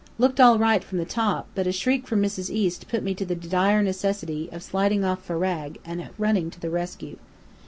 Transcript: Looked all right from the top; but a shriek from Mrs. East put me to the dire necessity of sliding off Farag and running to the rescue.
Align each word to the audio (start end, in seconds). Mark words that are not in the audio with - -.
Looked 0.17 0.39
all 0.39 0.57
right 0.57 0.83
from 0.83 0.97
the 0.97 1.05
top; 1.05 1.47
but 1.53 1.67
a 1.67 1.71
shriek 1.71 2.07
from 2.07 2.23
Mrs. 2.23 2.49
East 2.49 2.87
put 2.87 3.03
me 3.03 3.13
to 3.13 3.23
the 3.23 3.35
dire 3.35 3.83
necessity 3.83 4.49
of 4.51 4.63
sliding 4.63 5.03
off 5.05 5.23
Farag 5.27 5.77
and 5.85 6.09
running 6.17 6.49
to 6.49 6.59
the 6.59 6.71
rescue. 6.71 7.17